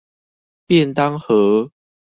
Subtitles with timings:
[0.65, 1.69] 便當盒